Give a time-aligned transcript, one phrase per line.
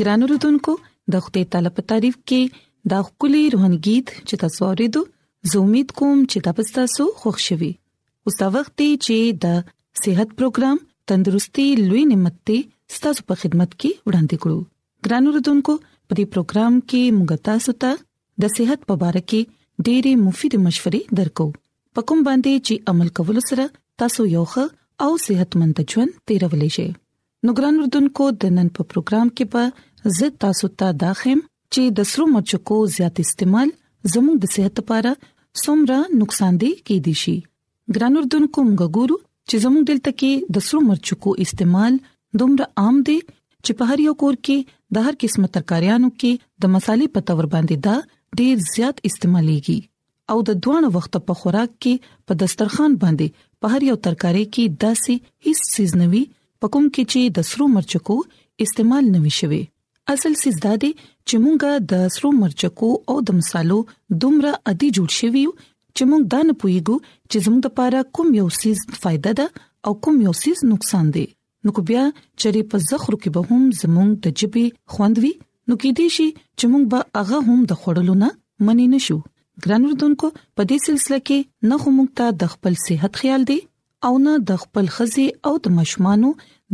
[0.00, 2.40] ګران اوردونکو د خپلې طالب تعریف کې
[2.92, 5.00] دا خولي روحانګیت چې تاسو ورېدو
[5.52, 6.38] زه امید کوم چې
[6.78, 7.72] تاسو خوښ شوي
[8.28, 9.16] اوس دا وخت دی چې
[9.46, 9.58] د
[10.02, 10.76] صحت پروګرام
[11.12, 12.58] تندرستي لوي نعمت ته
[12.96, 14.60] ستاسو په خدمت کې وړاندې کړو
[15.08, 15.72] ګران اوردونکو
[16.06, 17.92] په دې پروګرام کې موږ تاسو ته
[18.44, 19.40] د صحت په اړه کې
[19.86, 21.46] ډېری مفید مشورې درکو
[21.98, 23.64] پکم باندې چې عمل کول سره
[24.02, 24.64] تاسو یو ښه
[25.08, 26.88] او صحتمند ژوند تیرولی شئ
[27.46, 31.40] نو ګران اردوونکو د نن په پروګرام کې به زه تاسو ته دا خیم
[31.72, 33.72] چې د سرو مچکو زیات استعمال
[34.12, 35.10] زموږ د صحت لپاره
[35.62, 37.34] څومره نقصان دي کې دي شي
[37.96, 39.18] ګران اردوونکو موږ ګورو
[39.48, 41.98] چې زموږ دلته کې د سرو مرچکو استعمال
[42.42, 43.16] دومره عام دي
[43.64, 47.50] چې په هر یو کور کې د هر قسمه ترکاریانو کې د مصالې په تور
[47.56, 53.44] باندې دا ډیر زیات استعمالېږي او د دوه وخت په خوراک کې په دسترخوان باندې
[53.64, 56.24] په هر یو ترکاری کې داسې هیڅ سیز نوي
[56.64, 58.14] پکم کې چې د سرو مرچکو
[58.64, 59.62] استعمال نوي شوي
[60.12, 60.88] اصل سزدا دي
[61.28, 63.78] چې مونږه د سرو مرچکو او د مصالو
[64.24, 65.42] دومره ادي جوړ شوی
[65.96, 66.96] چې مونږ دا نه پوهیږو
[67.30, 69.46] چې زموږ لپاره کوم یو سیز فائدہ ده
[69.88, 71.26] او کوم یو سیز نقصان دی
[71.66, 72.04] نو کو بیا
[72.40, 76.28] چې په زخرو کې به هم زموږ د جبې خوندوي نو کې دي شي
[76.58, 78.30] چې مونږ به هغه هم د خړلو نه
[78.70, 79.18] منی نشو
[79.66, 83.60] ګرانوردونکو په دې سلسله کې نه خو مونږ ته د خپل صحت خیال دی
[84.06, 86.28] او نه د خپل خزي او د مشمانو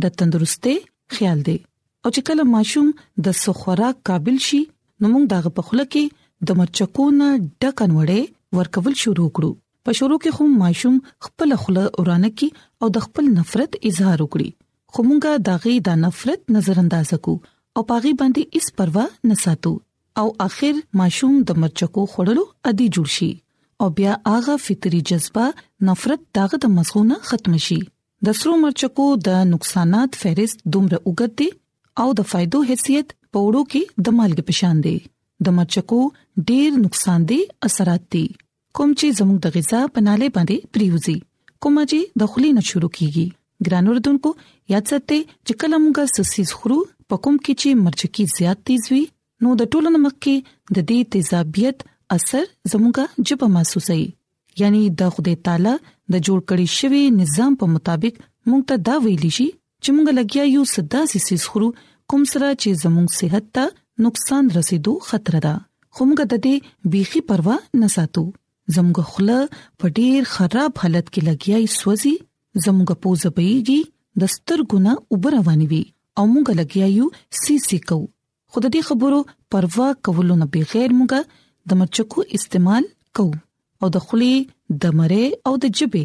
[0.05, 0.75] د تندرستي
[1.17, 1.57] خیال دی
[2.03, 2.87] او چې کله ماشوم
[3.27, 4.59] د سخورا قابل شي
[5.03, 6.03] نو موږ دغه په خله کې
[6.49, 7.27] د مرچکونه
[7.63, 8.21] ډکن وړې
[8.59, 9.51] ورکول شروع کړو
[9.89, 10.97] په شروع کې خو ماشوم
[11.27, 12.49] خپل خله اورانه کی
[12.85, 14.49] او د خپل نفرت اظهار وکړي
[14.95, 19.73] خو موږ دغه د نفرت نظر انداز کو او پاغي باندې هیڅ پروا نه ساتو
[20.23, 23.31] او اخر ماشوم د مرچکو خړلو ادي جوړ شي
[23.83, 25.43] او بیا هغه فطري جذبه
[25.87, 27.77] نفرت داغه د مزغونه ختم شي
[28.27, 31.47] د سرو مرچکو د نقصانات فهرست دومره وګت دي
[32.03, 34.93] او د فائدو حیثیت پوړو کې د مالګ پشان دي
[35.47, 35.99] د مرچکو
[36.51, 37.39] ډیر نقصان دي
[37.69, 38.23] اثرات دي
[38.79, 41.17] کوم چې زموږ د غذا پناله باندې پریوزي
[41.63, 43.27] کوم چې د خلی نه شروع کیږي
[43.69, 44.33] ګران اردوونکو
[44.75, 46.79] یاد ساتئ چې کله موږ سسیز خورو
[47.09, 49.03] په کوم کې چې مرچکی زیات تیز وي
[49.45, 53.99] نو د ټولو مخ کې د دې تیزابیت اثر زموږه جبه محسوسي
[54.61, 58.15] یعنی د خدای تعالی د جوړ کړی شوی نظام په مطابق
[58.49, 59.47] موږ ته دا ویلی شي
[59.83, 61.69] چې موږ لګیا یو صدا سیس خرو
[62.13, 63.65] کوم سره چې زموږ صحت ته
[64.07, 65.53] نقصان رسیدو خطر ده
[65.93, 68.23] خو موږ د دې بيخي پروا نه ساتو
[68.75, 69.39] زموږ خله
[69.79, 72.15] په ډیر خراب حالت کې لګیای سوځي
[72.65, 73.79] زموږ پوزه پیږي
[74.25, 75.83] د سترګونه اوبر رواني وي
[76.17, 77.07] او موږ لګیایو
[77.43, 77.99] سی سی کو
[78.55, 79.21] خود دې خبرو
[79.53, 81.37] پروا کولو نه بغیر موږ
[81.69, 82.83] د مرچکو استعمال
[83.19, 83.33] کوو
[83.83, 84.31] او د خولي
[84.81, 86.03] د مړې او د جبې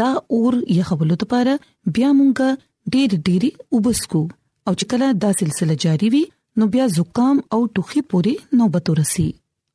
[0.00, 0.08] دا
[0.38, 1.52] اور یخولو لپاره
[1.94, 2.48] بیا مونږه
[2.92, 4.22] ډېر ډېری وبسکو
[4.66, 6.22] او چې کله دا سلسله جاری وي
[6.60, 9.26] نو بیا زکام او ټوخي پوري نوبت ورسي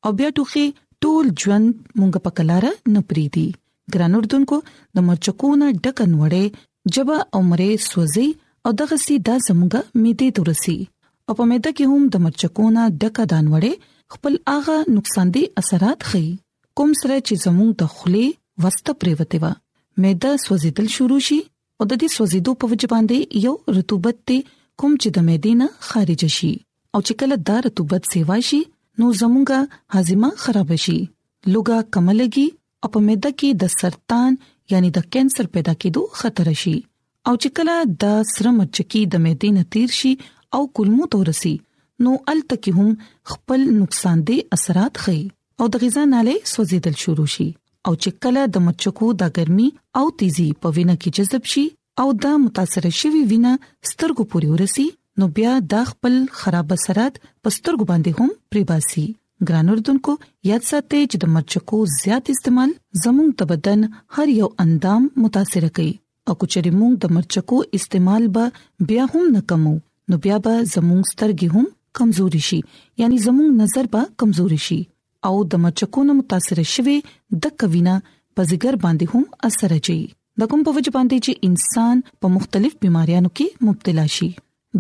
[0.08, 0.66] او بیا ټوخي
[1.04, 1.68] ټول ژوند
[2.00, 3.46] مونږه پکلاره نه پریدي
[3.96, 6.44] ګران اردوونکو د مرچکونه ډکن وړې
[6.98, 8.28] جبا عمره سوځي
[8.68, 10.78] او دغه سي د زموږه میته ترسي
[11.30, 13.74] او په میته کې هم د مرچکونه ډکا دان وړې
[14.14, 16.24] خپل هغه نقصان دي اثرات خي
[16.80, 18.26] کوم سره چې زموږ د خلې
[18.66, 19.46] وسته پریوته و
[20.04, 21.38] مېده سوځیدل شروع شي
[21.78, 24.38] او د دې سوځیدو په وجه باندې یو رطوبت ته
[24.84, 26.52] کوم چې د مېدینه خارج شي
[26.94, 28.62] او چې کله دا رطوبت سیوا شي
[29.04, 29.60] نو زموږه
[29.98, 30.98] هاضمه خراب شي
[31.52, 32.48] لوګه کملږي
[32.82, 34.32] او په معده کې د سرطان
[34.76, 36.76] یعنی د کینسر پیدا کېدو خطر شي
[37.28, 37.76] او چې کله
[38.06, 40.14] د سرمچکی د معدې نتیر شي
[40.58, 41.56] او کولمو تورسي
[42.02, 42.94] نو الته کې هم
[43.32, 45.20] خپل نقصان دي اثرات خي
[45.60, 47.48] او د غذا نالې سوځیدل شروع شي
[47.88, 49.68] او چې کله د مچکو د ګرمي
[50.02, 51.66] او تیزي په وینه کې جذب شي
[52.04, 53.54] او دا متاثر شوی وینه
[53.90, 54.88] سترګو پورې ورسي
[55.22, 59.06] نو بیا د خپل خراب اثرات په سترګو باندې هم پریباسي
[59.52, 60.16] ګرانوردونکو
[60.50, 63.86] یاد ساتئ چې د مرچکو زیات استعمال زموږ د بدن
[64.18, 65.94] هر یو اندام متاثر کوي
[66.28, 69.76] او کچې موږ د مرچکو استعمال به بیا هم نکمو
[70.10, 71.66] نو بیا به زموږ سترګې هم
[72.00, 72.60] کمزوري شي
[73.02, 74.80] یعنی زموږ نظر به کمزوري شي
[75.30, 76.98] او د مچکونو متاثر شوي
[77.46, 77.96] د کوینا
[78.38, 80.00] په زګر باندې هم اثر اچي
[80.42, 84.30] د کوم په وجه باندې چې انسان په مختلف بيماريانو کې مبتلا شي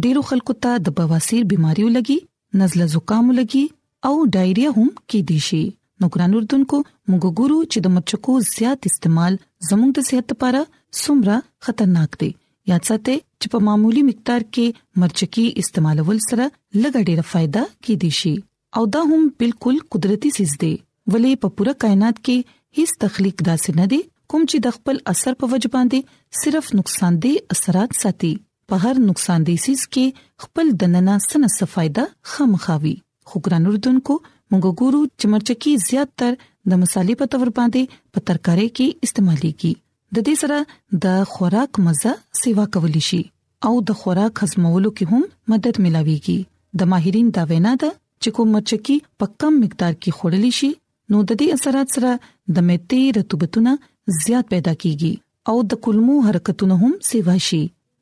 [0.06, 2.20] ډیرو خلکو ته د بواسیر بيماريو لګي
[2.62, 3.66] نزله زکام لګي
[4.12, 5.64] او ډایریا هم کې دي شي
[6.04, 9.40] نو ګران اردوونکو موږ ګورو چې د مچکو زیات استعمال
[9.72, 10.62] زموږ د صحت لپاره
[11.04, 11.38] سمره
[11.68, 12.32] خطرناک دی
[12.72, 14.66] یاد ساتئ چې په معمولی مقدار کې
[15.04, 16.46] مرچکی استعمالول سره
[16.84, 18.34] لږ ډېر फायदा کې دي شي
[18.80, 20.72] او دا هم بالکل قدرتي سیس دی
[21.12, 22.38] ولې په پوره کائنات کې
[22.80, 24.00] هیڅ تخلیق داسې نه دی
[24.34, 26.00] کوم چې د خپل اثر په وجه باندې
[26.44, 28.34] صرف نقصان دي اثرات ساتي
[28.74, 32.04] په هر نقصان دي سیس کې خپل دننه سن څه फायदा
[32.34, 32.96] خامخاوي
[33.32, 38.20] خو ګران اردوونکو موږ ګورو چې مرچکی زیات تر د مصالې په تور باندې په
[38.30, 39.74] ترکارې کې استعمالي کی
[40.16, 40.58] د دې سره
[41.04, 43.20] د خوراک مزه سیوا کولی شي
[43.68, 46.38] او د خوراک هضمولو کې هم مدد ملاويږي
[46.82, 47.90] د ماهرین دا وینا ده
[48.22, 50.70] چې کوم مچکی په کم مقدار کې خورلی شي
[51.12, 52.12] نو د دې اثرات سره
[52.58, 53.74] د میته رطوبتونه
[54.20, 55.12] زیات پیدا کیږي
[55.54, 57.62] او د کولمو حرکتونه هم سیوا شي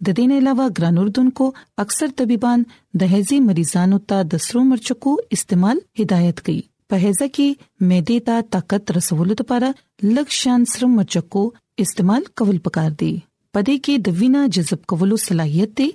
[0.10, 1.50] د دین علاوه ګرانوردونکو
[1.86, 2.68] اکثر طبيبان
[3.06, 6.60] د هزي مریضانو ته د سرو مرچکو استعمال هدایت کوي
[6.94, 11.44] په هزه کې معده ته طاقت رسولو لپاره لږ شان سرو مرچکو
[11.80, 13.12] استعمال کول پکار دي
[13.56, 15.90] پدې کې د وینا جذب کولو صلاحيت دی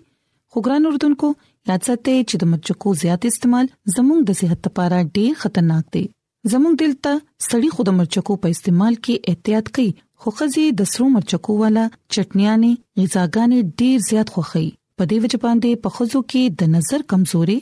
[0.55, 1.29] خو ګران اردوونکو
[1.71, 3.67] یاد ساتئ چې د مرچکو زیات استعمال
[3.97, 6.05] زموږ د صحت لپاره ډېر خطرناک دی
[6.53, 7.13] زموږ دلته
[7.49, 9.89] سړی خود مرچکو په استعمال کې احتیاط کوي
[10.25, 14.67] خو خزي د سرو مرچکو والا چټنيانې غذاګانې ډېر زیات خوخي
[14.97, 17.59] پدې وجه باندې په خزو کې د نظر کمزوري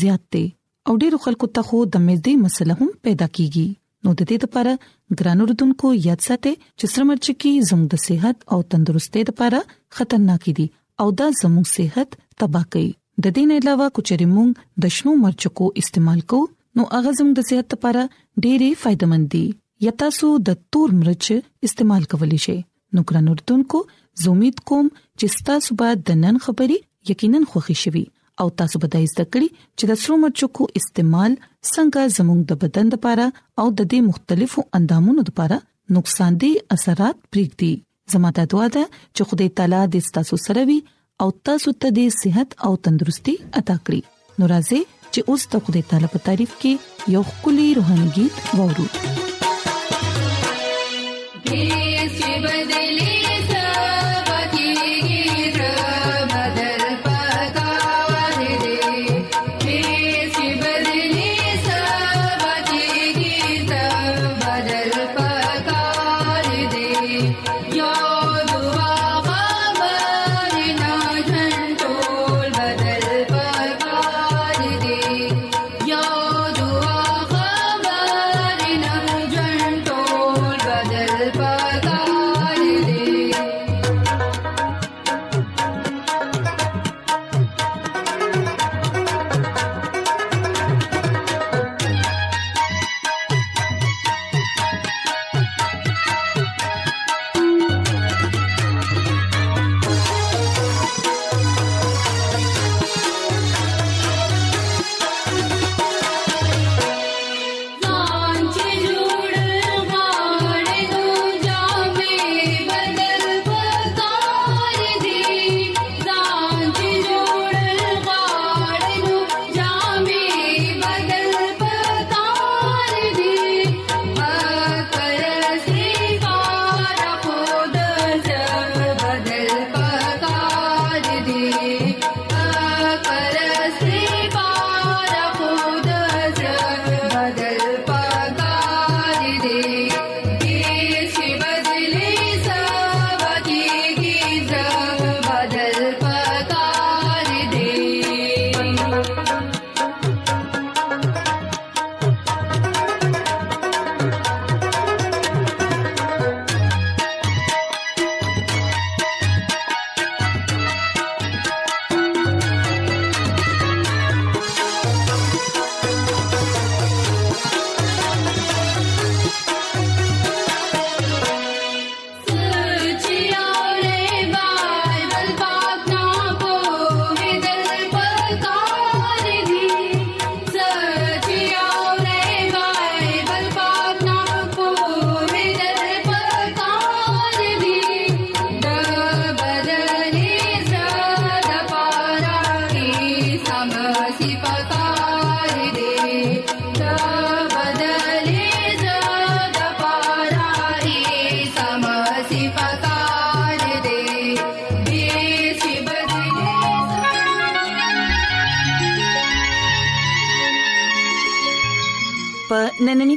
[0.00, 0.44] زیات دی
[0.86, 3.66] او ډېر خلکو ته خو د مېدې مسله هم پیدا کیږي
[4.06, 4.72] نو د دې لپاره
[5.20, 9.60] ګرانو رتونکو یاد ساتئ چې سره مرچکی زموږ د صحت او تندرستۍ لپاره
[9.96, 10.66] خطرناک دي
[11.04, 12.10] او دا زموږ صحت
[12.42, 12.86] تباہ کوي
[13.24, 16.40] د دې نه علاوه کچري موږ د شنو مرچکو استعمال کو
[16.80, 18.04] نو هغه زموږ د صحت لپاره
[18.46, 19.42] ډېری فائدمن دي
[19.88, 21.32] یتا سو د تور مرچ
[21.70, 22.58] استعمال کولی شي
[22.96, 23.82] نو ګرانو رتونکو
[24.24, 26.78] زه امید کوم چې تاسو به د نن خبري
[27.14, 28.06] یقینا خوښی شوي
[28.42, 31.32] او تاسو به د زده کړې چې د سرو مرچکو استعمال
[31.74, 33.26] څنګه زموږ د بدن لپاره
[33.60, 35.56] او د دې مختلفو اندامونو لپاره
[35.98, 37.72] نقصان دي اثرات پرېږدي
[38.14, 40.78] زماته دعا ده چې خدای تعالی دې تاسو سره وي
[41.24, 44.02] او تاسو ته د صحت او تندرستي عطا کړي
[44.42, 44.80] نو راځي
[45.14, 49.28] چې اوس د خدای تعالی په تعریف کې یو خولي روحاني गीत وورو دې
[52.16, 53.15] چې بدلې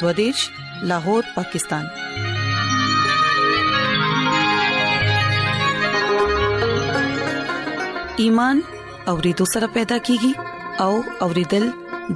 [0.00, 0.38] دوادش
[0.90, 1.84] لاهور پاکستان
[8.26, 8.60] ایمان
[9.12, 10.32] اورېدو سره پیدا کیږي
[10.86, 10.92] او
[11.26, 11.64] اورېدل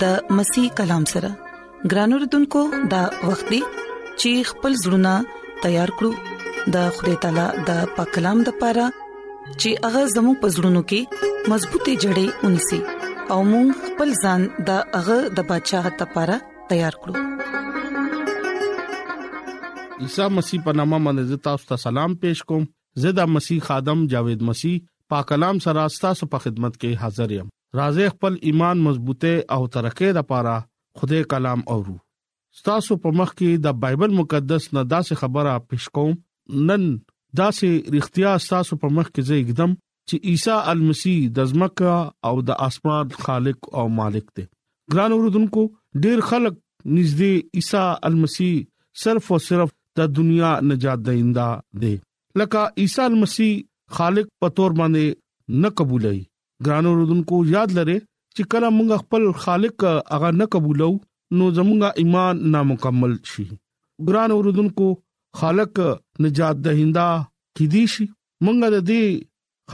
[0.04, 1.30] د مسیح کلام سره
[1.94, 2.62] ګرانو ردوونکو
[2.94, 3.60] د وختي
[4.20, 6.12] چیخ پل زړونه تیار کړو
[6.76, 12.48] د خوري تعالی د پاک کلام د پاره چې هغه زموږ پزړونو کې مضبوطې جړې
[12.48, 16.40] ونیسي او موږ خپل ځان د هغه د بچاغ لپاره
[16.70, 17.14] تیار کړو
[20.04, 22.64] عیسی مسیح په نامه باندې تاسو ته سلام پېښ کوم
[23.04, 24.74] زدا مسیح خادم جاوید مسیح
[25.12, 27.46] پاک کلام سره تاسو په خدمت کې حاضر یم
[27.80, 30.54] راځي خپل ایمان مضبوطه او ترقې لپاره
[31.02, 31.94] خدای کلام اورو
[32.68, 36.84] تاسو په مخ کې د بایبل مقدس نه داسې خبره پېښ کوم نن
[37.42, 41.96] داسې اختیار تاسو په مخ کې زه اقدم چې عیسی المسی د زمکه
[42.32, 44.46] او د اسمان خالق او مالک دی
[44.96, 45.66] ګران اوردونکو
[46.06, 48.52] ډیر خلک نږدې عیسی المسی
[49.06, 51.46] صرف او صرف د دنیا نجات دیندا
[51.82, 51.94] دی
[52.40, 53.52] لکه عیسی مسیح
[53.98, 55.04] خالق پتور باندې
[55.64, 56.20] نه قبولای
[56.66, 57.96] ګرانو رودونکو یاد لره
[58.34, 59.76] چې کله مونږ خپل خالق
[60.12, 60.90] هغه نه قبولو
[61.36, 63.44] نو زمونږه ایمان نامکمل شي
[64.10, 64.88] ګرانو رودونکو
[65.42, 65.72] خالق
[66.26, 67.06] نجات دیندا
[67.60, 68.04] کیدی شي
[68.44, 69.04] مونږ د دې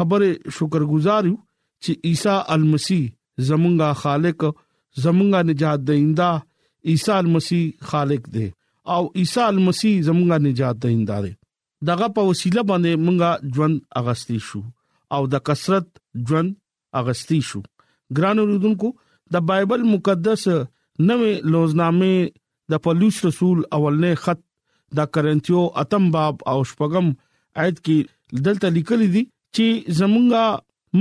[0.01, 1.37] خبره شکرګزار یو
[1.83, 3.03] چې عیسی المسیح
[3.51, 4.41] زمونږه خالق
[5.03, 6.31] زمونږه نجات دیندا
[6.95, 7.63] عیسی المسیح
[7.95, 8.47] خالق دی
[8.91, 11.33] او عیسی مسیح زموږه نجات دیندا دی
[11.91, 14.61] دغه په وسیله باندې مونږه ژوند اغستی شو
[15.17, 15.87] او د کثرت
[16.31, 16.51] ژوند
[17.01, 17.61] اغستی شو
[18.17, 18.89] ګران اوریدونکو
[19.37, 20.43] د بایبل مقدس
[21.09, 22.17] نوې لوزنامې
[22.75, 24.41] د پولوس رسول اولنې خط
[25.01, 27.07] د کرنتیو اتم باب او شپغم
[27.65, 27.99] آیت کې
[28.49, 29.23] دلته لیکل دي
[29.57, 29.67] چې
[30.01, 30.45] زمونږه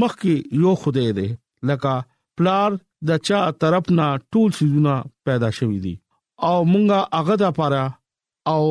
[0.03, 0.35] مخ کې
[0.65, 1.27] یو خدای دی
[1.71, 1.93] لکه
[2.41, 2.69] پلار
[3.09, 4.95] د چا طرف نه ټول سيزونه
[5.29, 5.95] پیدا شوي دي
[6.49, 7.85] او مونږه هغه د پاره
[8.53, 8.63] او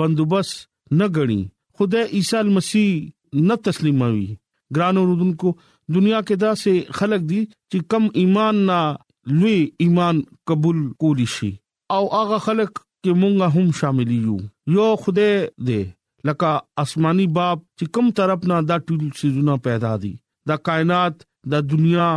[0.00, 0.54] بندوبست
[0.98, 1.40] نه غني
[1.78, 2.90] خدای عیسی مسیح
[3.48, 4.26] نه تسلیموي
[4.76, 5.48] ګرانو رودونکو
[5.96, 8.80] دنیا کې دا سه خلق دي چې کم ایمان نه
[9.38, 10.16] لوی ایمان
[10.50, 11.52] قبول کولی شي
[11.96, 12.70] او هغه خلق
[13.02, 14.36] چې مونږه هم شامل یو
[14.76, 15.34] یو خدای
[15.66, 15.82] دې
[16.30, 16.50] لکه
[16.84, 20.12] آسماني باپ چې کم طرف نه دا ټول سيزونه پیدا دي
[20.52, 21.14] دا کائنات
[21.54, 22.08] دا دنیا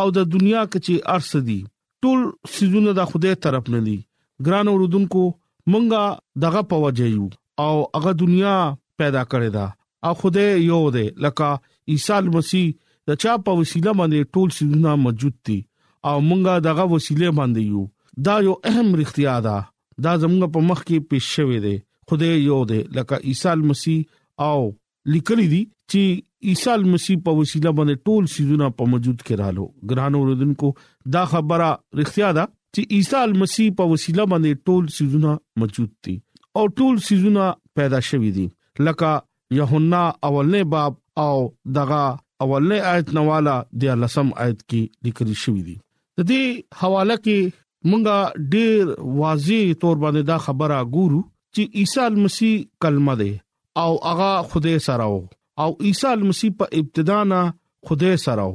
[0.00, 1.60] او د دنیا کې چې ارس دي
[2.02, 2.20] ټول
[2.58, 3.98] سيزونه د خدای طرف نه دي
[4.46, 5.22] ګران اوردونکو
[5.72, 6.02] مونږه
[6.44, 7.28] دغه پوجا یو
[7.64, 8.56] او هغه دنیا
[9.02, 9.66] پیدا کړې ده
[10.08, 11.48] او خوده یو ده لکه
[11.94, 12.66] عیسی مسیح
[13.10, 15.56] د چا په وسیله باندې ټول سيزونه موجود دي
[16.10, 17.84] او مونږه دغه وسیله باندې یو
[18.28, 19.56] دا یو اهم اړتیا ده
[20.06, 24.58] دا زموږ په مخ کې پیښ شوې ده خوده یو ده لکه عیسی مسیح او
[24.58, 30.20] لیکلې دي چې عیسی مسیح په وسیله باندې ټول سيزونه په موجود کې رالو ګران
[30.20, 30.70] اوردونکو
[31.18, 36.14] دا خبره اړتیا ده چې عیسی مسیح په وسیله باندې ټول سيزونه موجود دي
[36.60, 37.44] او ټول سيزونه
[37.80, 38.44] پیدا شوي دي
[38.88, 39.12] لکه
[39.58, 41.46] یوحنا اولنې باب او
[41.78, 42.00] دغه
[42.44, 43.54] اولنې آیت نواله
[43.86, 45.76] د لسم آیت کې لیکل شوی دي
[46.20, 47.56] د دې حواله کې
[47.88, 51.22] مونږه ډېر واضح تور باندې دا خبره ګورو
[51.56, 55.12] چې عیسی مسیح کلمه ده او هغه خوده سره
[55.64, 57.42] او عیسی مسیح په ابتدا نه
[57.90, 58.50] خوده سره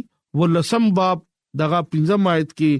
[0.42, 1.18] ولسم باب
[1.62, 2.72] دغه پنځم آیت کې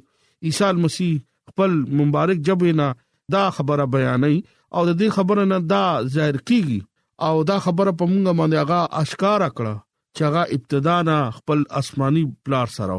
[0.51, 1.13] عیسی مسیح
[1.51, 1.73] خپل
[2.03, 2.89] مبارک جبینا
[3.37, 4.35] دا خبره بیانې
[4.75, 5.83] او د دې خبره نه دا
[6.19, 6.79] ظاهر کیږي
[7.27, 9.75] او دا خبره په مونږه باندې هغه اشکار کړه
[10.15, 12.97] چې هغه ابتدا نه خپل آسماني پلار سره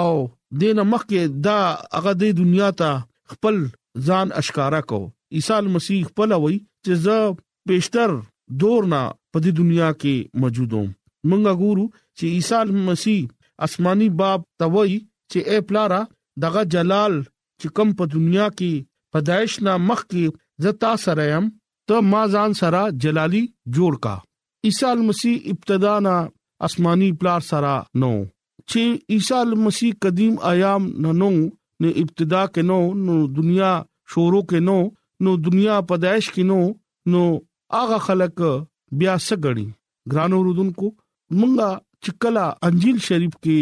[0.00, 0.12] او
[0.62, 1.58] دینه مخکې دا
[1.96, 2.92] هغه د دنیا ته
[3.32, 3.56] خپل
[4.06, 4.98] ځان اشکارا کو
[5.36, 7.16] عیسی مسیح په لوي چې زه
[7.70, 8.10] بهشتر
[8.64, 10.90] دور نه په دې دنیا کې موجود وم
[11.28, 11.86] مونږ ګورو
[12.16, 13.22] چې عیسی مسیح
[13.68, 14.94] آسماني باب توي
[15.30, 16.00] چې اے پلارا
[16.44, 17.14] دغه جلال
[17.60, 18.72] چې کم په دنیا کې
[19.12, 20.24] پیدائش نه مخ کې
[20.66, 21.44] زتا سره يم
[21.90, 23.42] ته ما ځان سره جلالي
[23.74, 24.14] جوړ کا
[24.70, 26.16] عیسی مسیح ابتدا نه
[26.68, 28.12] آسماني پلار سره نو
[28.70, 28.84] چې
[29.16, 31.30] عیسی مسیح قدیم ایام نه نو
[31.80, 33.70] نو ابتدا کینو نو دنیا
[34.12, 34.78] شورو کینو
[35.24, 36.58] نو دنیا پدایش کینو
[37.12, 37.22] نو
[37.76, 38.36] هغه خلق
[39.00, 39.66] بیا سګړي
[40.12, 40.86] ګرانو رودونکو
[41.40, 41.68] مونږه
[42.06, 43.58] چکلا انجیل شریف کې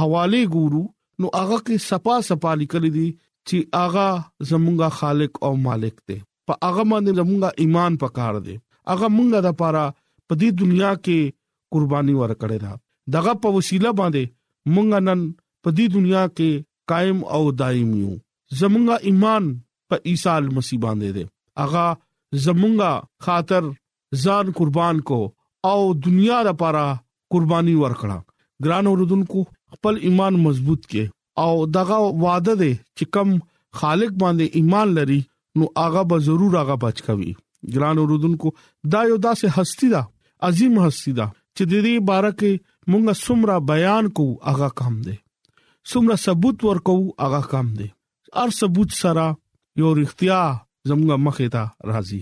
[0.00, 0.82] حواله ګورو
[1.24, 3.06] نو هغه کې صفا صفا لیکل دي
[3.48, 4.08] چې هغه
[4.50, 8.56] زمونږه خالق او مالک دی په هغه باندې زمونږه ایمان پکار دی
[8.94, 9.84] هغه مونږه د پاره
[10.28, 11.36] په دې دنیا کې
[11.76, 14.34] قرباني ورکړې ده دغه په وسیله باندې
[14.74, 15.26] مونږ نن
[15.62, 16.50] په دې دنیا کې
[16.90, 18.10] قائم او دائم یو
[18.58, 19.44] زمونږه ایمان
[19.92, 21.24] په عیسی مسیح باندې دی
[21.64, 21.86] اغا
[22.44, 22.92] زمونږه
[23.26, 23.62] خاطر
[24.24, 25.18] ځان قربان کو
[25.70, 26.84] او دنیا لپاره
[27.34, 28.18] قرباني ورکړه
[28.66, 29.38] ګران اوردونکو
[29.74, 31.04] خپل ایمان مضبوط کې
[31.46, 33.28] او دغه وعده ده چې کم
[33.82, 35.20] خالق باندې ایمان لري
[35.60, 37.32] نو هغه به ضرور هغه بچ کوي
[37.76, 38.54] ګران اوردونکو
[38.96, 40.02] دا یو داسې هستی ده
[40.50, 42.52] عظیم هستی ده چې د دې بارکه
[42.90, 45.16] مونږه سمرا بیان کو هغه کم ده
[45.90, 46.94] څومره ثبوت ورکو
[47.24, 47.88] هغه کم دي
[48.40, 49.26] هر ثبوت سره
[49.82, 50.40] یو اړتیا
[50.90, 52.20] زموږه مخې ته راځي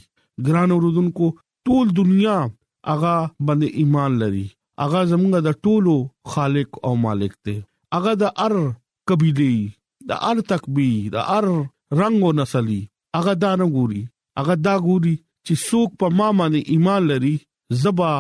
[0.48, 1.27] ګران اوردونکو
[1.68, 2.35] ټول دنیا
[2.90, 3.12] هغه
[3.46, 4.44] باندې ایمان لري
[4.83, 5.94] هغه زموږه د ټولو
[6.35, 7.57] خالق او مالک دی
[7.98, 8.55] هغه د ار
[9.12, 9.55] قبيله
[10.12, 11.46] د ار تکبیر د ار
[12.03, 12.81] رنگ او نسلی
[13.18, 14.03] هغه دا نه ګوري
[14.38, 17.35] هغه دا ګوري چې څوک په ما باندې ایمان لري
[17.85, 18.12] زبا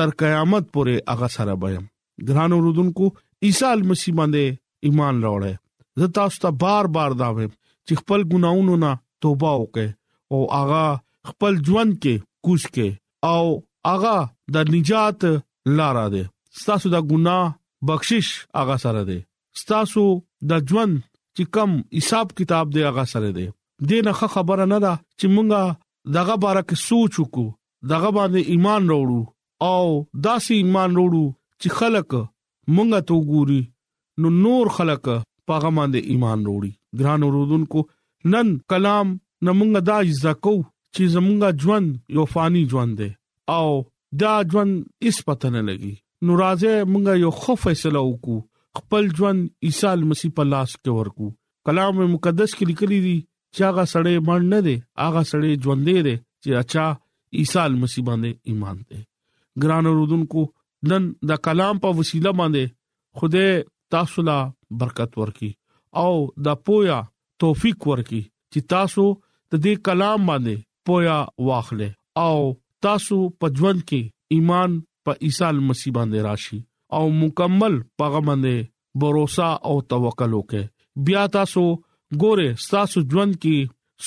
[0.00, 1.84] تر قیامت پورې هغه سره بیم
[2.30, 3.04] ګران اوردونکو
[3.46, 4.46] عیسی مسیح باندې
[4.86, 5.52] ایمان راوړې
[5.98, 7.52] زه تاسو ته بار بار دا وایم
[7.86, 8.92] چې خپل ګناونو نه
[9.22, 9.88] توبه وکړئ
[10.32, 10.84] او هغه
[11.30, 12.14] خپل ژوند کې
[12.44, 12.88] کوش کې
[13.32, 13.44] او
[13.90, 14.16] هغه
[14.54, 15.20] د نجات
[15.78, 16.24] لارې ده
[16.60, 17.44] ستاسو د ګناه
[17.88, 18.28] بخشش
[18.60, 19.18] هغه سره ده
[19.60, 20.04] ستاسو
[20.50, 20.94] د ژوند
[21.36, 23.46] چې کم حساب کتاب دی هغه سره ده
[23.90, 25.62] دینه خبره نه ده چې مونږه
[26.16, 27.46] دغه بارک سوچ وکړو
[27.92, 29.22] دغه باندې ایمان وروړو
[29.72, 29.86] او
[30.26, 31.26] داسې ایمان وروړو
[31.60, 32.08] چې خلک
[32.76, 33.62] مونږه ته وګوري
[34.20, 35.08] نو نور خلق
[35.46, 36.72] پاغه باندې ایمان وروړي
[37.02, 37.80] ګران ورودونکو
[38.34, 39.08] نن کلام
[39.44, 40.56] نمونګه دا ځکو
[40.94, 43.10] چې زمونږه ژوند یو فانی ژوند دی
[43.56, 43.68] او
[44.22, 44.72] دا ژوند
[45.06, 45.94] هیڅ پته نه لګي
[46.24, 48.38] نو راځه مونږه یو خو فیصله وکړو
[48.80, 51.26] خپل ژوند عیسی مسیح په لاس کې ورکو
[51.70, 53.16] کلام مقدس کې لیکلي دي
[53.54, 55.98] چې هغه سړی مړ نه دی هغه سړی ژوند دی
[56.42, 56.86] چې اچھا
[57.40, 59.00] عیسی مسیح باندې ایمان دی
[59.64, 60.42] ګران رودونکو
[60.90, 62.64] نن دا کلام په وسیله باندې
[63.20, 63.46] خوده
[63.92, 64.36] تاسو لا
[64.80, 65.50] برکت ورکي
[66.04, 66.14] او
[66.46, 66.98] د پویا
[67.42, 68.20] توفیق ورکي
[68.52, 70.54] چې تاسو د دې کلام باندې
[70.90, 71.16] پویا
[71.48, 71.88] واخلې
[72.24, 72.36] او
[72.86, 74.00] تاسو په ژوند کې
[74.36, 74.70] ایمان
[75.08, 76.58] په عیسی مسیح باندې راشي
[76.98, 79.14] او مکمل پیغام باندې باور
[79.68, 81.62] او توکل وکړه بیا تاسو
[82.22, 83.58] ګوره تاسو ژوند کې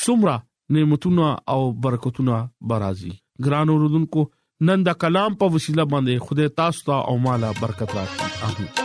[0.05, 0.35] سمرا
[0.77, 2.35] نعمتونه او برکتونه
[2.71, 3.13] برازي
[3.49, 4.21] ګران اوردونکو
[4.69, 8.84] نن دا کلام په وسیله باندې خدای تاسو ته او مالا برکت راکړي امين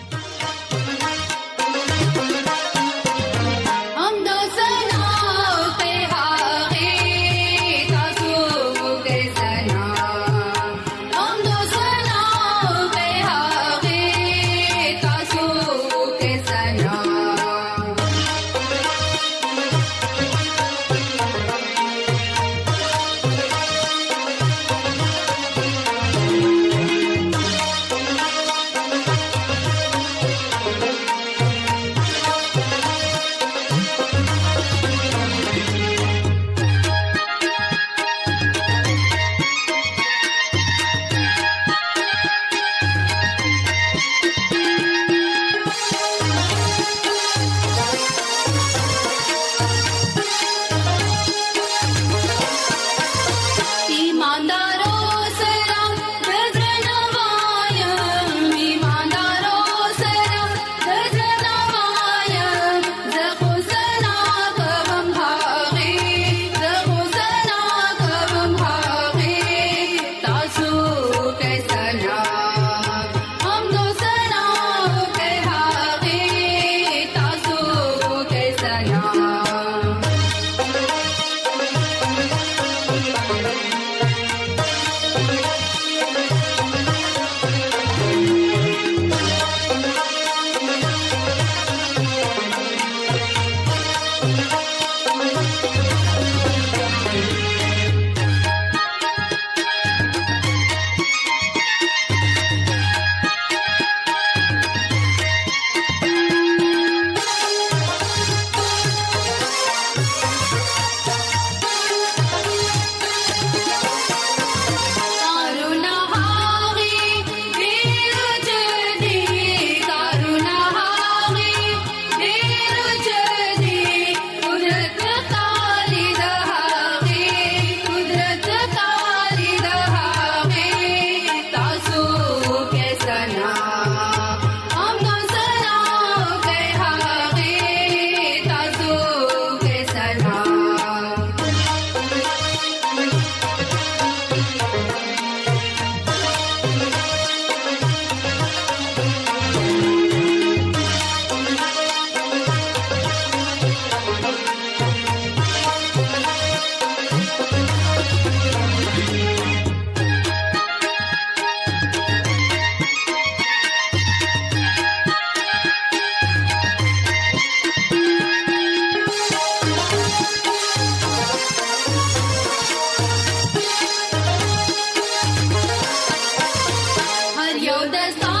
[178.03, 178.40] as long